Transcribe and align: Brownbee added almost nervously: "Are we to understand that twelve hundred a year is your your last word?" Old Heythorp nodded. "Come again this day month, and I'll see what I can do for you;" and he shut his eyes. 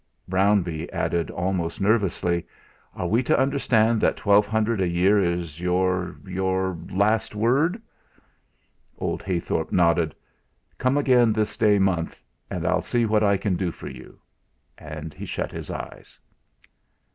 Brownbee 0.27 0.91
added 0.91 1.29
almost 1.29 1.79
nervously: 1.79 2.43
"Are 2.95 3.05
we 3.05 3.21
to 3.21 3.37
understand 3.39 4.01
that 4.01 4.17
twelve 4.17 4.47
hundred 4.47 4.81
a 4.81 4.87
year 4.87 5.19
is 5.23 5.61
your 5.61 6.15
your 6.25 6.75
last 6.89 7.35
word?" 7.35 7.79
Old 8.97 9.21
Heythorp 9.21 9.71
nodded. 9.71 10.15
"Come 10.79 10.97
again 10.97 11.33
this 11.33 11.55
day 11.55 11.77
month, 11.77 12.19
and 12.49 12.65
I'll 12.65 12.81
see 12.81 13.05
what 13.05 13.21
I 13.21 13.37
can 13.37 13.55
do 13.55 13.69
for 13.71 13.89
you;" 13.89 14.19
and 14.75 15.13
he 15.13 15.27
shut 15.27 15.51
his 15.51 15.69
eyes. 15.69 16.17